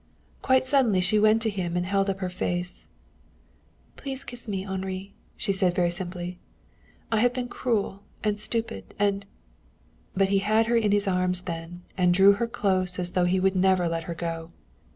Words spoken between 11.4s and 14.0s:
then, and he drew her close as though he would never